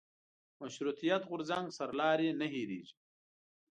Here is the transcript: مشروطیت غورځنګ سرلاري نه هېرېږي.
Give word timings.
مشروطیت 0.61 1.21
غورځنګ 1.29 1.65
سرلاري 1.77 2.29
نه 2.39 2.45
هېرېږي. 2.53 2.95